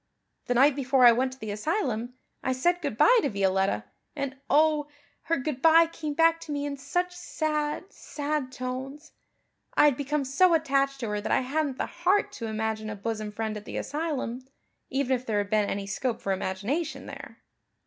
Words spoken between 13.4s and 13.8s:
at the